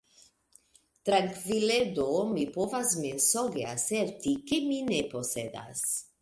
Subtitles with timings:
[1.09, 5.87] Trankvile do mi povas mensoge aserti, ke mi ne posedas.